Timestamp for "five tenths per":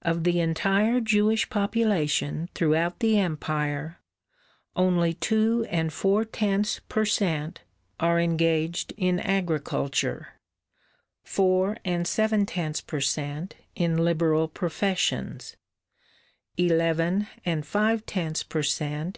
17.66-18.62